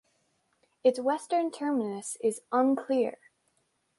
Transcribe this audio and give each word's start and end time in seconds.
Its 0.83 0.99
western 0.99 1.51
terminus 1.51 2.17
is 2.23 2.41
unclear. 2.51 3.19